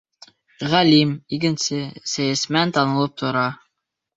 [0.71, 1.83] Ғалим, игенсе,
[2.15, 3.49] сәйәсмән танылып тора.